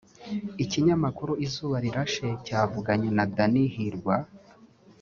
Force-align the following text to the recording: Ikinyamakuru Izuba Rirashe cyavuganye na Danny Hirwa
Ikinyamakuru 0.63 1.31
Izuba 1.45 1.77
Rirashe 1.85 2.27
cyavuganye 2.45 3.09
na 3.17 3.25
Danny 3.35 3.63
Hirwa 3.73 4.15